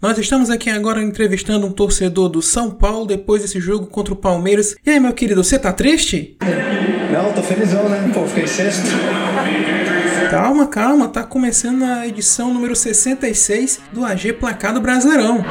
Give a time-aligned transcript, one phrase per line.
[0.00, 4.16] Nós estamos aqui agora entrevistando um torcedor do São Paulo depois desse jogo contra o
[4.16, 4.76] Palmeiras.
[4.84, 6.36] E aí, meu querido, você tá triste?
[7.10, 8.10] Não, tô felizão, né?
[8.12, 8.90] Pô, fiquei sexto.
[10.30, 15.42] Calma, calma, tá começando a edição número 66 do AG Placar do Brasileirão.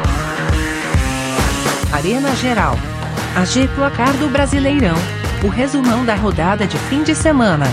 [1.92, 2.76] Arena Geral.
[3.36, 4.96] AG Placar do Brasileirão.
[5.44, 7.66] O resumão da rodada de fim de semana.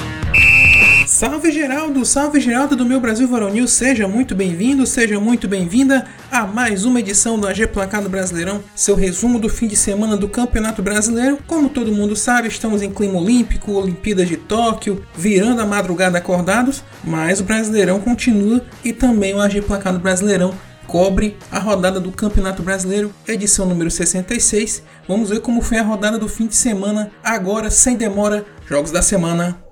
[1.22, 6.44] Salve Geraldo, salve Geraldo do meu Brasil Varonil, seja muito bem-vindo, seja muito bem-vinda a
[6.48, 10.82] mais uma edição do AG Placado Brasileirão, seu resumo do fim de semana do Campeonato
[10.82, 11.38] Brasileiro.
[11.46, 16.82] Como todo mundo sabe, estamos em clima olímpico, Olimpíadas de Tóquio, virando a madrugada acordados,
[17.04, 20.52] mas o Brasileirão continua e também o AG Placado Brasileirão
[20.88, 24.82] cobre a rodada do Campeonato Brasileiro, edição número 66.
[25.06, 29.00] Vamos ver como foi a rodada do fim de semana, agora sem demora, jogos da
[29.02, 29.62] semana.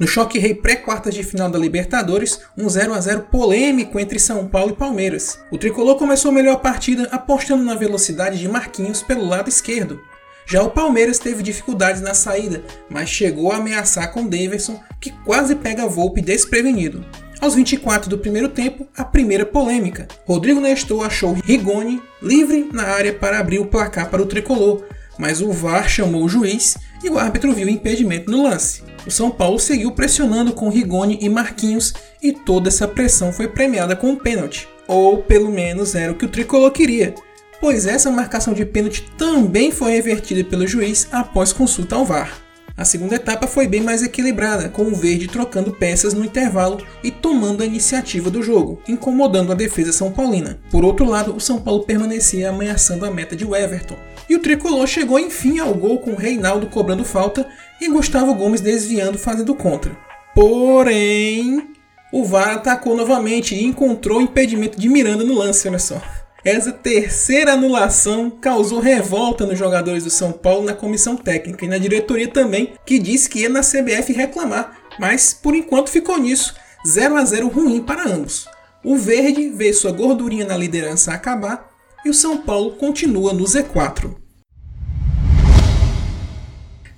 [0.00, 4.48] No choque rei pré-quartas de final da Libertadores, um 0 a 0 polêmico entre São
[4.48, 5.38] Paulo e Palmeiras.
[5.50, 10.00] O tricolor começou melhor a partida apostando na velocidade de Marquinhos pelo lado esquerdo.
[10.46, 15.54] Já o Palmeiras teve dificuldades na saída, mas chegou a ameaçar com Daverson, que quase
[15.54, 17.04] pega Volpe desprevenido.
[17.38, 20.08] Aos 24 do primeiro tempo, a primeira polêmica.
[20.24, 24.82] Rodrigo Nestor achou Rigoni livre na área para abrir o placar para o tricolor,
[25.18, 28.82] mas o VAR chamou o juiz e o árbitro viu impedimento no lance.
[29.06, 33.96] O São Paulo seguiu pressionando com Rigoni e Marquinhos e toda essa pressão foi premiada
[33.96, 37.14] com um pênalti, ou pelo menos era o que o tricolor queria,
[37.60, 42.49] pois essa marcação de pênalti também foi revertida pelo juiz após consulta ao VAR.
[42.80, 47.10] A segunda etapa foi bem mais equilibrada, com o verde trocando peças no intervalo e
[47.10, 50.58] tomando a iniciativa do jogo, incomodando a defesa são paulina.
[50.70, 53.98] Por outro lado, o São Paulo permanecia ameaçando a meta de Everton.
[54.30, 57.46] E o tricolor chegou enfim ao gol com Reinaldo cobrando falta
[57.78, 59.94] e Gustavo Gomes desviando fazendo contra.
[60.34, 61.74] Porém,
[62.10, 66.00] o VAR atacou novamente e encontrou impedimento de Miranda no lance, olha só.
[66.44, 71.76] Essa terceira anulação causou revolta nos jogadores do São Paulo na comissão técnica e na
[71.76, 76.54] diretoria também, que disse que ia na CBF reclamar, mas por enquanto ficou nisso,
[76.86, 78.48] 0 a 0 ruim para ambos.
[78.82, 81.70] O Verde vê sua gordurinha na liderança acabar
[82.04, 84.14] e o São Paulo continua no Z4.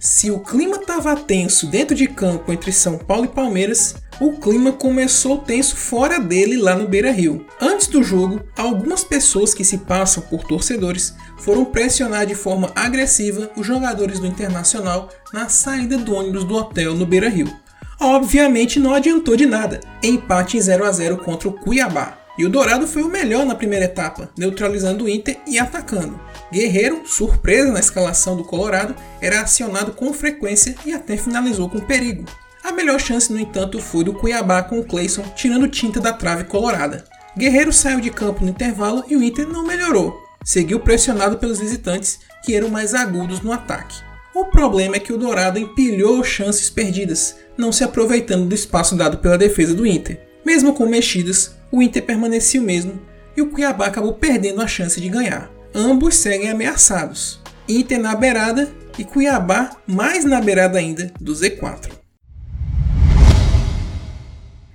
[0.02, 4.72] Se o clima estava tenso dentro de campo entre São Paulo e Palmeiras, o clima
[4.72, 7.46] começou tenso fora dele lá no Beira Rio.
[7.60, 13.48] Antes do jogo, algumas pessoas que se passam por torcedores foram pressionar de forma agressiva
[13.56, 17.56] os jogadores do Internacional na saída do ônibus do hotel no Beira Rio.
[18.00, 22.21] Obviamente não adiantou de nada, empate em 0 a 0 contra o Cuiabá.
[22.42, 26.18] E o Dourado foi o melhor na primeira etapa, neutralizando o Inter e atacando.
[26.52, 32.24] Guerreiro, surpresa na escalação do Colorado, era acionado com frequência e até finalizou com perigo.
[32.64, 36.42] A melhor chance, no entanto, foi do Cuiabá com o Clayson tirando tinta da trave
[36.42, 37.04] colorada.
[37.38, 40.20] Guerreiro saiu de campo no intervalo e o Inter não melhorou.
[40.44, 43.94] Seguiu pressionado pelos visitantes, que eram mais agudos no ataque.
[44.34, 49.18] O problema é que o Dourado empilhou chances perdidas, não se aproveitando do espaço dado
[49.18, 50.20] pela defesa do Inter.
[50.44, 53.00] Mesmo com mexidas, o Inter permanecia o mesmo
[53.34, 55.50] e o Cuiabá acabou perdendo a chance de ganhar.
[55.74, 57.40] Ambos seguem ameaçados.
[57.66, 61.90] Inter na beirada e Cuiabá mais na beirada ainda do Z4.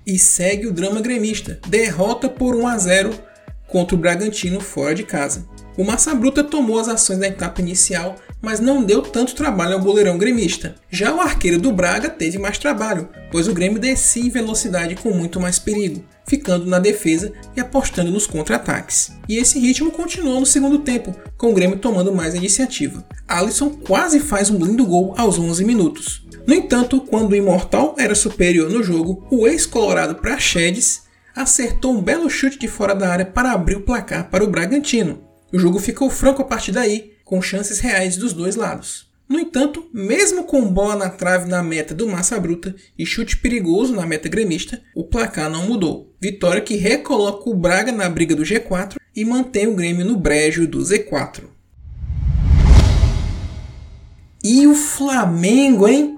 [0.08, 1.60] E segue o drama gremista.
[1.68, 3.27] Derrota por 1 a 0
[3.68, 5.46] contra o Bragantino fora de casa.
[5.78, 9.80] O Massa Bruta tomou as ações da etapa inicial, mas não deu tanto trabalho ao
[9.80, 10.74] goleirão gremista.
[10.90, 15.12] Já o arqueiro do Braga teve mais trabalho, pois o Grêmio descia em velocidade com
[15.12, 19.12] muito mais perigo, ficando na defesa e apostando nos contra-ataques.
[19.30, 23.06] E esse ritmo continuou no segundo tempo, com o Grêmio tomando mais iniciativa.
[23.28, 26.26] Alisson quase faz um lindo gol aos 11 minutos.
[26.48, 31.07] No entanto, quando o Imortal era superior no jogo, o ex-colorado Praxedes
[31.38, 35.24] acertou um belo chute de fora da área para abrir o placar para o Bragantino.
[35.54, 39.08] O jogo ficou franco a partir daí, com chances reais dos dois lados.
[39.30, 43.94] No entanto, mesmo com bola na trave na meta do Massa Bruta e chute perigoso
[43.94, 46.16] na meta gremista, o placar não mudou.
[46.20, 50.68] Vitória que recoloca o Braga na briga do G4 e mantém o Grêmio no brejo
[50.68, 51.44] do Z4.
[54.44, 56.17] E o Flamengo, hein?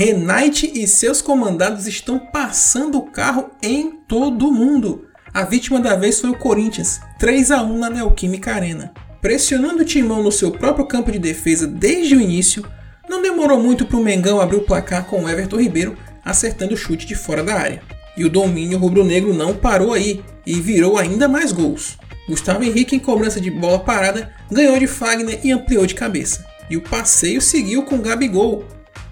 [0.00, 5.06] Renate e seus comandados estão passando o carro em todo mundo.
[5.30, 8.94] A vítima da vez foi o Corinthians, 3 a 1 na Neoquímica Arena.
[9.20, 12.64] Pressionando o timão no seu próprio campo de defesa desde o início,
[13.10, 16.78] não demorou muito para o Mengão abrir o placar com o Everton Ribeiro acertando o
[16.78, 17.82] chute de fora da área.
[18.16, 21.98] E o domínio rubro-negro não parou aí e virou ainda mais gols.
[22.26, 26.46] Gustavo Henrique, em cobrança de bola parada, ganhou de Fagner e ampliou de cabeça.
[26.70, 28.64] E o passeio seguiu com Gabigol,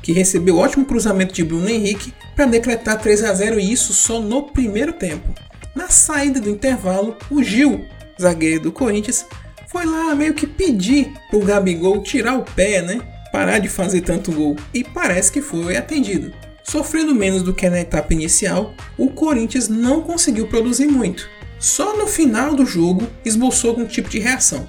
[0.08, 4.18] que recebeu ótimo cruzamento de Bruno Henrique para decretar 3 a 0 e isso só
[4.18, 5.34] no primeiro tempo.
[5.74, 7.84] Na saída do intervalo, o Gil,
[8.18, 9.26] zagueiro do Corinthians,
[9.70, 13.02] foi lá meio que pedir pro Gabigol tirar o pé, né?
[13.30, 14.56] Parar de fazer tanto gol.
[14.72, 16.32] E parece que foi atendido.
[16.64, 21.28] Sofrendo menos do que na etapa inicial, o Corinthians não conseguiu produzir muito.
[21.58, 24.66] Só no final do jogo esboçou algum tipo de reação.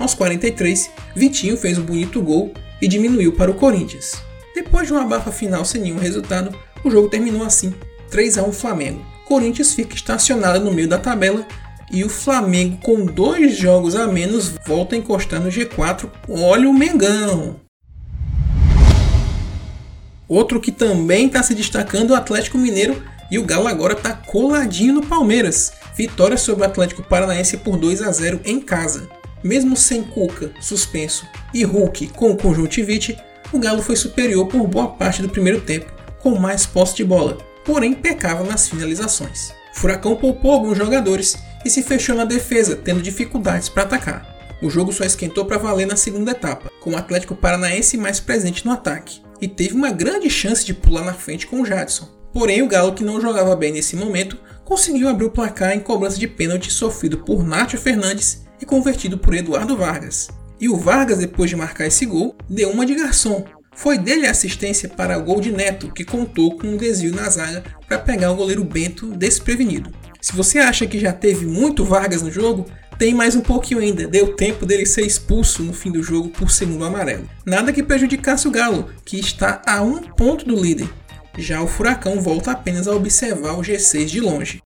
[0.00, 2.52] Aos 43, Vitinho fez um bonito gol
[2.82, 4.28] e diminuiu para o Corinthians.
[4.62, 6.54] Depois de uma abafa final sem nenhum resultado,
[6.84, 7.72] o jogo terminou assim,
[8.10, 9.02] 3 a 1 Flamengo.
[9.24, 11.46] Corinthians fica estacionado no meio da tabela
[11.90, 16.10] e o Flamengo, com dois jogos a menos, volta a encostar no G4.
[16.28, 17.58] Olha o Mengão!
[20.28, 24.12] Outro que também está se destacando é o Atlético Mineiro e o Galo agora está
[24.12, 25.72] coladinho no Palmeiras.
[25.96, 29.08] Vitória sobre o Atlético Paranaense por 2 a 0 em casa.
[29.42, 33.16] Mesmo sem Cuca, suspenso, e Hulk com conjuntivite,
[33.52, 37.38] o Galo foi superior por boa parte do primeiro tempo, com mais posse de bola,
[37.64, 39.52] porém pecava nas finalizações.
[39.74, 44.26] Furacão poupou alguns jogadores e se fechou na defesa, tendo dificuldades para atacar.
[44.62, 48.64] O jogo só esquentou para valer na segunda etapa, com o Atlético Paranaense mais presente
[48.64, 52.08] no ataque, e teve uma grande chance de pular na frente com o Jadson.
[52.32, 56.18] Porém, o Galo, que não jogava bem nesse momento, conseguiu abrir o placar em cobrança
[56.18, 60.28] de pênalti sofrido por Nátio Fernandes e convertido por Eduardo Vargas.
[60.60, 63.44] E o Vargas, depois de marcar esse gol, deu uma de garçom.
[63.74, 67.30] Foi dele a assistência para o gol de Neto, que contou com um desvio na
[67.30, 69.90] zaga para pegar o goleiro Bento desprevenido.
[70.20, 72.66] Se você acha que já teve muito Vargas no jogo,
[72.98, 74.06] tem mais um pouquinho ainda.
[74.06, 77.26] Deu tempo dele ser expulso no fim do jogo por segundo amarelo.
[77.46, 80.90] Nada que prejudicasse o Galo, que está a um ponto do líder.
[81.38, 84.60] Já o Furacão volta apenas a observar o G6 de longe.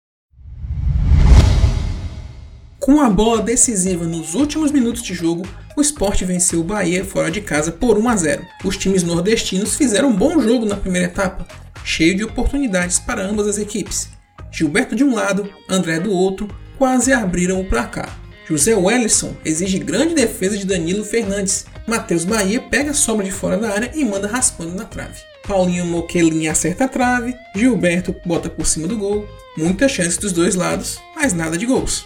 [2.79, 5.45] Com a bola decisiva nos últimos minutos de jogo,
[5.81, 8.45] o Sport venceu o Bahia fora de casa por 1 a 0.
[8.63, 11.47] Os times nordestinos fizeram um bom jogo na primeira etapa,
[11.83, 14.09] cheio de oportunidades para ambas as equipes.
[14.51, 16.47] Gilberto de um lado, André do outro,
[16.77, 18.15] quase abriram o placar.
[18.47, 21.65] José Wellison exige grande defesa de Danilo Fernandes.
[21.87, 25.19] Matheus Bahia pega a sobra de fora da área e manda raspando na trave.
[25.47, 29.27] Paulinho Moquelin acerta a trave, Gilberto bota por cima do gol.
[29.57, 32.05] Muitas chances dos dois lados, mas nada de gols.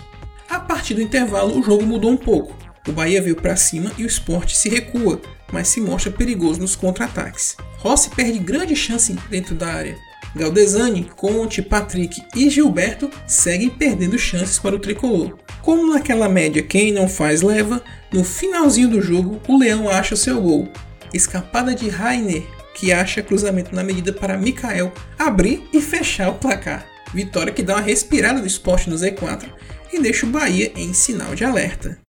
[0.50, 2.65] A partir do intervalo, o jogo mudou um pouco.
[2.88, 5.22] O Bahia veio para cima e o Sport se recua,
[5.52, 7.56] mas se mostra perigoso nos contra-ataques.
[7.78, 9.98] Rossi perde grande chance dentro da área,
[10.36, 15.38] Galdesani, Conte, Patrick e Gilberto seguem perdendo chances para o tricolor.
[15.62, 20.42] Como naquela média quem não faz leva, no finalzinho do jogo o Leão acha seu
[20.42, 20.68] gol.
[21.14, 22.44] Escapada de Rainer,
[22.76, 26.86] que acha cruzamento na medida para Mikael abrir e fechar o placar.
[27.14, 29.46] Vitória que dá uma respirada do esporte no Z4
[29.94, 32.05] e deixa o Bahia em sinal de alerta.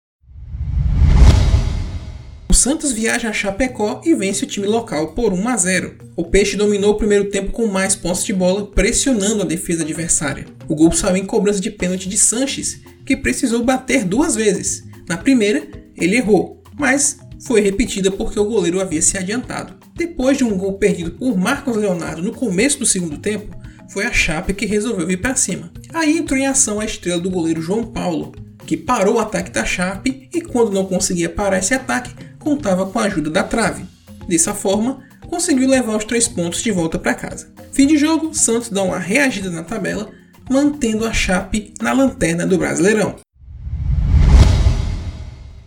[2.57, 5.95] Santos viaja a Chapecó e vence o time local por 1 a 0.
[6.17, 10.47] O Peixe dominou o primeiro tempo com mais posse de bola, pressionando a defesa adversária.
[10.69, 14.85] O gol saiu em cobrança de pênalti de Sanches, que precisou bater duas vezes.
[15.09, 19.75] Na primeira, ele errou, mas foi repetida porque o goleiro havia se adiantado.
[19.95, 23.57] Depois de um gol perdido por Marcos Leonardo no começo do segundo tempo,
[23.89, 25.71] foi a Chape que resolveu ir para cima.
[25.93, 28.35] Aí entrou em ação a estrela do goleiro João Paulo,
[28.67, 32.13] que parou o ataque da Chape e quando não conseguia parar esse ataque,
[32.47, 33.85] contava com a ajuda da trave.
[34.29, 37.53] Dessa forma, conseguiu levar os três pontos de volta para casa.
[37.73, 40.13] Fim de jogo, Santos dá uma reagida na tabela,
[40.49, 43.17] mantendo a Chape na lanterna do Brasileirão.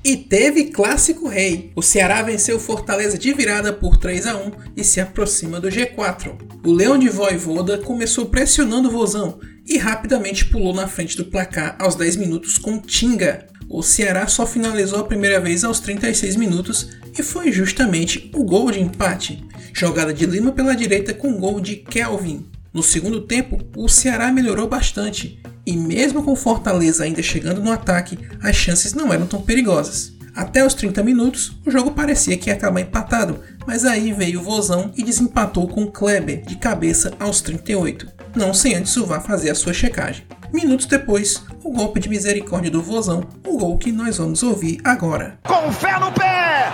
[0.06, 1.74] E teve clássico rei.
[1.76, 6.32] O Ceará venceu Fortaleza de virada por 3 a 1 e se aproxima do G4.
[6.66, 11.76] O Leão de Voivoda começou pressionando o Vozão e rapidamente pulou na frente do placar
[11.78, 13.50] aos 10 minutos com Tinga.
[13.72, 18.72] O Ceará só finalizou a primeira vez aos 36 minutos e foi justamente o gol
[18.72, 19.46] de empate.
[19.72, 22.48] Jogada de Lima pela direita com gol de Kelvin.
[22.74, 28.18] No segundo tempo, o Ceará melhorou bastante e, mesmo com Fortaleza ainda chegando no ataque,
[28.42, 30.14] as chances não eram tão perigosas.
[30.36, 34.44] Até os 30 minutos, o jogo parecia que ia acabar empatado, mas aí veio o
[34.44, 39.50] Vozão e desempatou com Kleber de cabeça aos 38, não sem antes o VAR fazer
[39.50, 40.26] a sua checagem.
[40.52, 45.40] Minutos depois, o golpe de misericórdia do Vozão, o gol que nós vamos ouvir agora.
[45.44, 46.70] Com fé no pé!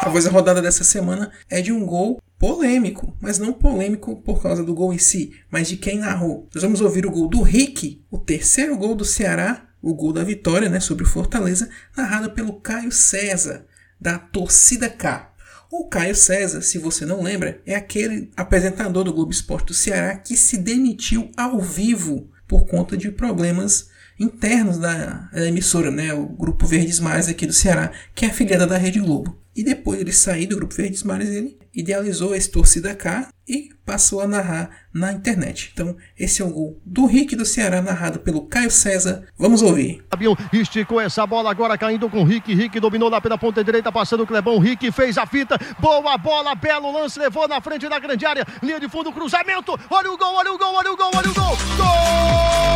[0.00, 4.42] A voz da rodada dessa semana é de um gol polêmico, mas não polêmico por
[4.42, 6.48] causa do gol em si, mas de quem narrou.
[6.54, 10.22] Nós vamos ouvir o gol do Rick, o terceiro gol do Ceará, o gol da
[10.22, 13.66] vitória né, sobre o Fortaleza, narrado pelo Caio César,
[14.00, 15.32] da Torcida K.
[15.70, 20.16] O Caio César, se você não lembra, é aquele apresentador do Globo Esporte do Ceará
[20.16, 26.66] que se demitiu ao vivo por conta de problemas internos da emissora, né, o Grupo
[26.66, 29.36] Verdes Mares aqui do Ceará, que é afiliada da Rede Globo.
[29.56, 34.20] E depois ele sair do Grupo Verdes Mares, ele idealizou esse Torcida K e passou
[34.20, 35.70] a narrar na internet.
[35.72, 39.24] Então, esse é o gol do Rick do Ceará, narrado pelo Caio César.
[39.38, 40.04] Vamos ouvir.
[40.10, 42.54] Fabião esticou essa bola agora caindo com o Rick.
[42.54, 44.58] Rick dominou lá pela ponta direita, passando o Clebão.
[44.58, 45.58] Rick fez a fita.
[45.78, 48.46] Boa bola, belo lance, levou na frente da grande área.
[48.62, 49.78] Linha de fundo, cruzamento.
[49.90, 51.56] Olha o gol, olha o gol, olha o gol, olha o gol.
[51.76, 52.74] Gol!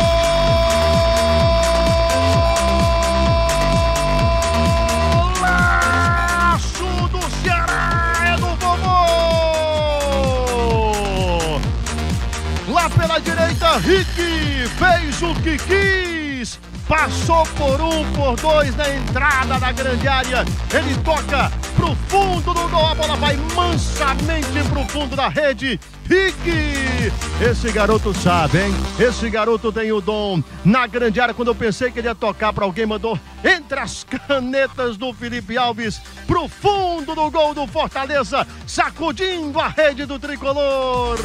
[13.83, 20.45] Rick fez o que quis, passou por um, por dois na entrada da grande área.
[20.73, 25.79] Ele toca pro fundo do gol, a bola vai mansamente pro fundo da rede.
[26.05, 28.75] Rick, esse garoto sabe, hein?
[28.99, 30.43] Esse garoto tem o dom.
[30.65, 34.03] Na grande área, quando eu pensei que ele ia tocar para alguém, mandou entre as
[34.03, 41.17] canetas do Felipe Alves pro fundo do gol do Fortaleza, sacudindo a rede do tricolor.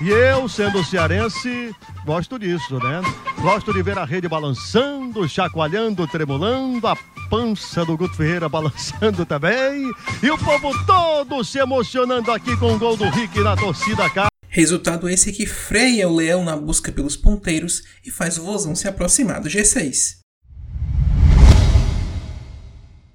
[0.00, 1.74] E eu, sendo cearense,
[2.06, 3.02] gosto disso, né?
[3.42, 6.96] Gosto de ver a rede balançando, chacoalhando, tremulando, a
[7.28, 9.90] pança do Guto Ferreira balançando também.
[10.22, 14.28] E o povo todo se emocionando aqui com o gol do Rick na torcida cá.
[14.48, 18.88] Resultado esse que freia o Leão na busca pelos ponteiros e faz o Vozão se
[18.88, 20.19] aproximar do G6.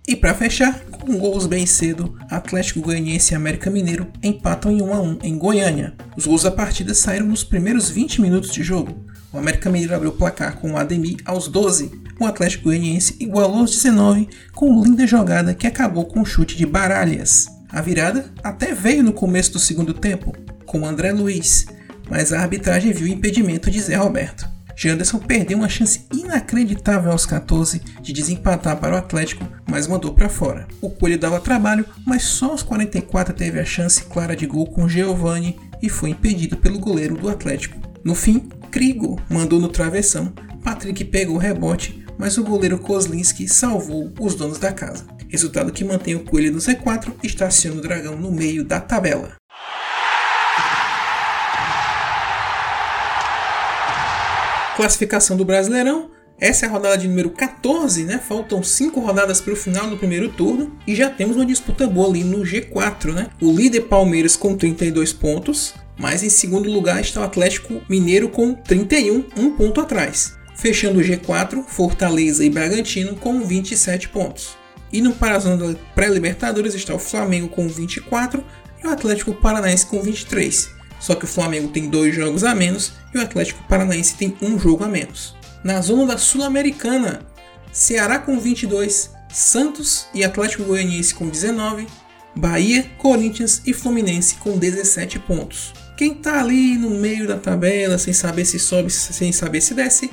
[0.07, 4.93] E para fechar, com gols bem cedo, Atlético Goianiense e América Mineiro empatam em 1
[4.93, 5.95] a 1 em Goiânia.
[6.15, 9.03] Os gols da partida saíram nos primeiros 20 minutos de jogo.
[9.33, 11.91] O América Mineiro abriu o placar com o Ademir aos 12.
[12.19, 16.67] O Atlético Goianiense igualou aos 19 com linda jogada que acabou com o chute de
[16.67, 17.47] Baralhas.
[17.69, 20.33] A virada até veio no começo do segundo tempo,
[20.67, 21.65] com André Luiz,
[22.09, 24.54] mas a arbitragem viu o impedimento de Zé Roberto.
[24.75, 30.29] Janderson perdeu uma chance inacreditável aos 14 de desempatar para o Atlético, mas mandou para
[30.29, 30.67] fora.
[30.81, 34.89] O Coelho dava trabalho, mas só aos 44 teve a chance clara de gol com
[34.89, 37.79] Giovani e foi impedido pelo goleiro do Atlético.
[38.03, 44.11] No fim, Krigo mandou no travessão, Patrick pegou o rebote, mas o goleiro Kozlinski salvou
[44.19, 45.05] os donos da casa.
[45.27, 49.33] Resultado que mantém o Coelho no Z4 e estaciona o Dragão no meio da tabela.
[54.75, 56.11] Classificação do Brasileirão.
[56.37, 58.19] Essa é a rodada de número 14, né?
[58.19, 62.09] Faltam 5 rodadas para o final do primeiro turno e já temos uma disputa boa
[62.09, 63.29] ali no G4, né?
[63.41, 68.53] O líder Palmeiras com 32 pontos, mas em segundo lugar está o Atlético Mineiro com
[68.53, 70.33] 31, um ponto atrás.
[70.57, 74.57] Fechando o G4, Fortaleza e Bragantino com 27 pontos.
[74.91, 78.43] E no Parazão da Pré-Libertadores está o Flamengo com 24
[78.83, 80.74] e o Atlético Paranaense com 23.
[81.05, 84.57] Só que o Flamengo tem dois jogos a menos e o Atlético Paranaense tem um
[84.57, 85.35] jogo a menos.
[85.63, 87.21] Na zona da Sul-Americana,
[87.71, 91.85] Ceará com 22, Santos e Atlético Goianiense com 19,
[92.35, 95.73] Bahia, Corinthians e Fluminense com 17 pontos.
[95.95, 100.09] Quem está ali no meio da tabela, sem saber se sobe, sem saber se desce,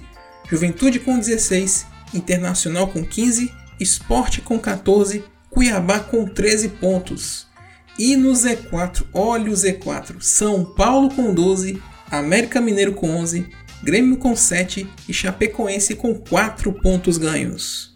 [0.47, 7.51] Juventude com 16, Internacional com 15, Esporte com 14, Cuiabá com 13 pontos.
[7.99, 11.81] E no Z4, olha o Z4, São Paulo com 12,
[12.11, 13.47] América Mineiro com 11,
[13.83, 17.93] Grêmio com 7 e Chapecoense com 4 pontos ganhos.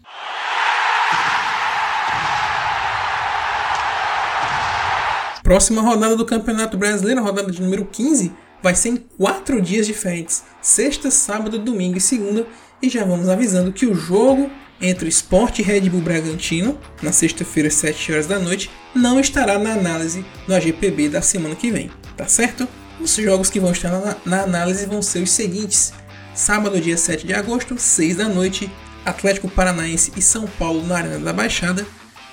[5.41, 10.43] Próxima rodada do Campeonato Brasileiro, rodada de número 15, vai ser em 4 dias diferentes:
[10.61, 12.45] sexta, sábado, domingo e segunda.
[12.81, 14.51] E já vamos avisando que o jogo
[14.81, 19.19] entre o Sport e Red Bull Bragantino, na sexta-feira, às 7 horas da noite, não
[19.19, 22.67] estará na análise do AGPB da semana que vem, tá certo?
[22.99, 25.93] Os jogos que vão estar na, na análise vão ser os seguintes:
[26.33, 28.71] sábado, dia 7 de agosto, 6 da noite,
[29.05, 31.85] Atlético Paranaense e São Paulo na Arena da Baixada,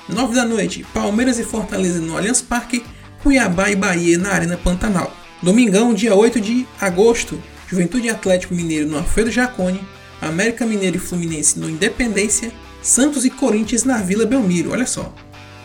[0.09, 2.85] 9 da noite, Palmeiras e Fortaleza no Allianz Parque,
[3.23, 5.15] Cuiabá e Bahia na Arena Pantanal.
[5.43, 9.81] Domingão, dia 8 de agosto, Juventude Atlético Mineiro no Alfredo Jacone,
[10.21, 12.53] América Mineiro e Fluminense no Independência,
[12.83, 15.15] Santos e Corinthians na Vila Belmiro, olha só.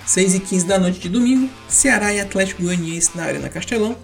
[0.06, 3.96] 6 e 15 da noite de domingo, Ceará e Atlético Goianiense na Arena Castelão,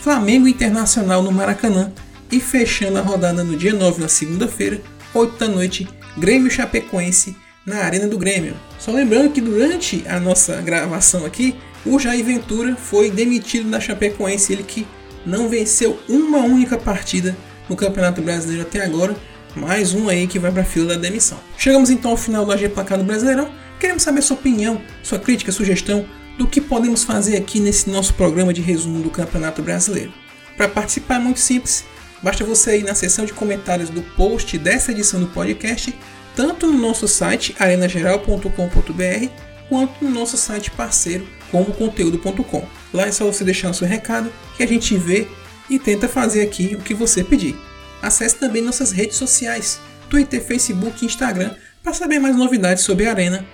[0.00, 1.90] Flamengo Internacional no Maracanã
[2.30, 4.82] e fechando a rodada no dia 9 na segunda-feira,
[5.14, 7.34] 8 da noite, Grêmio Chapecoense
[7.64, 8.54] na Arena do Grêmio.
[8.78, 11.56] Só lembrando que durante a nossa gravação aqui,
[11.86, 14.86] o Jair Ventura foi demitido da Chapecoense, ele que
[15.24, 17.36] não venceu uma única partida
[17.68, 19.16] no Campeonato Brasileiro até agora,
[19.54, 21.38] mais um aí que vai para a fila da demissão.
[21.56, 23.50] Chegamos então ao final do AG Placar do Brasileirão.
[23.78, 26.06] Queremos saber sua opinião, sua crítica, sugestão
[26.38, 30.12] do que podemos fazer aqui nesse nosso programa de resumo do Campeonato Brasileiro.
[30.56, 31.84] Para participar é muito simples,
[32.22, 35.94] basta você ir na seção de comentários do post dessa edição do podcast,
[36.34, 39.28] tanto no nosso site arenageral.com.br
[39.68, 42.66] quanto no nosso site parceiro comboconteúdo.com.
[42.92, 45.28] Lá é só você deixar o seu recado que a gente vê
[45.70, 47.56] e tenta fazer aqui o que você pedir.
[48.04, 49.80] Acesse também nossas redes sociais,
[50.10, 53.46] Twitter, Facebook e Instagram, para saber mais novidades sobre a Arena.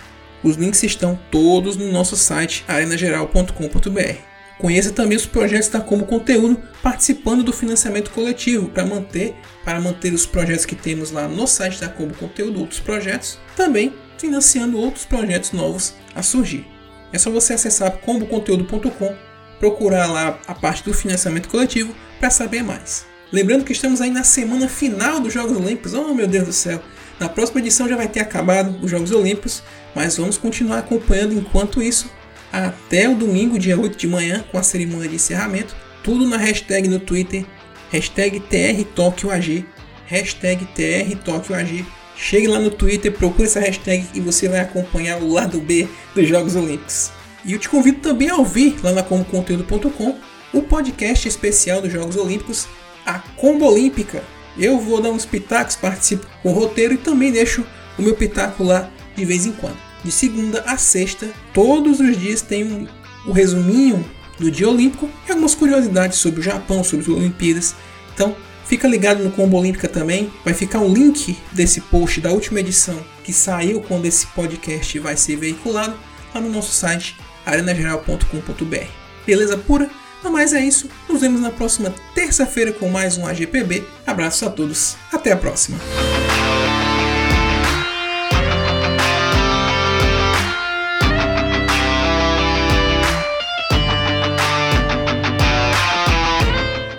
[0.42, 4.16] Os links estão todos no nosso site arenageral.com.br.
[4.59, 10.12] Conheça também os projetos da Como Conteúdo participando do financiamento coletivo para manter para manter
[10.12, 15.04] os projetos que temos lá no site da Como Conteúdo, outros projetos, também financiando outros
[15.04, 16.66] projetos novos a surgir.
[17.12, 19.16] É só você acessar comboconteúdo.com,
[19.61, 23.10] procurar lá a parte do financiamento coletivo para saber mais.
[23.33, 25.95] Lembrando que estamos aí na semana final dos Jogos Olímpicos.
[25.95, 26.83] Oh meu Deus do céu!
[27.21, 29.63] Na próxima edição já vai ter acabado os Jogos Olímpicos,
[29.95, 32.11] mas vamos continuar acompanhando enquanto isso
[32.53, 35.77] até o domingo, dia 8 de manhã, com a cerimônia de encerramento.
[36.03, 37.45] Tudo na hashtag no Twitter,
[37.91, 39.67] hashtag TRTokyoAG,
[40.07, 41.87] hashtag TRTokyoAG.
[42.17, 46.29] Chegue lá no Twitter, procure essa hashtag e você vai acompanhar o lado B dos
[46.29, 47.13] Jogos Olímpicos.
[47.45, 50.19] E eu te convido também a ouvir lá na comoconteúdo.com
[50.53, 52.67] o podcast especial dos Jogos Olímpicos,
[53.04, 54.23] a Combo Olímpica.
[54.59, 57.64] Eu vou dar uns pitacos, participo com o roteiro e também deixo
[57.99, 59.76] o meu pitaco lá de vez em quando.
[60.04, 62.87] De segunda a sexta, todos os dias tem um,
[63.26, 64.04] um resuminho
[64.38, 67.75] do dia olímpico e algumas curiosidades sobre o Japão, sobre as Olimpíadas.
[68.14, 70.33] Então, fica ligado no Combo Olímpica também.
[70.45, 74.99] Vai ficar o um link desse post da última edição que saiu quando esse podcast
[74.99, 75.95] vai ser veiculado
[76.35, 78.87] lá no nosso site arenageral.com.br.
[79.26, 79.90] Beleza pura?
[80.23, 80.89] No mais é isso.
[81.09, 83.85] Nos vemos na próxima terça-feira com mais um AGPB.
[84.06, 84.97] Abraços a todos.
[85.13, 85.78] Até a próxima.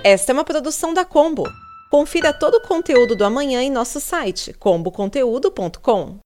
[0.04, 1.44] Esta é uma produção da Combo.
[1.90, 6.20] Confira todo o conteúdo do amanhã em nosso site comboconteúdo.com.